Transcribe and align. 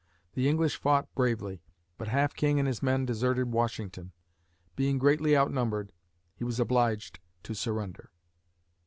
The 0.33 0.49
English 0.49 0.77
fought 0.77 1.13
bravely, 1.13 1.61
but 1.99 2.07
Half 2.07 2.33
King 2.33 2.57
and 2.57 2.67
his 2.67 2.81
men 2.81 3.05
deserted 3.05 3.51
Washington. 3.51 4.13
Being 4.75 4.97
greatly 4.97 5.37
outnumbered, 5.37 5.93
he 6.33 6.43
was 6.43 6.59
obliged 6.59 7.19
to 7.43 7.53
surrender. 7.53 8.09